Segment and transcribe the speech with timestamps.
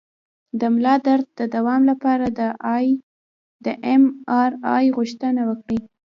[0.59, 2.25] د ملا درد د دوام لپاره
[3.65, 4.03] د ایم
[4.41, 5.79] آر آی غوښتنه وکړئ